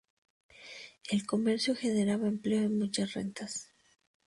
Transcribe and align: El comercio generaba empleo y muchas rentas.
El 1.11 1.27
comercio 1.27 1.75
generaba 1.75 2.27
empleo 2.27 2.63
y 2.63 2.69
muchas 2.69 3.13
rentas. 3.13 3.69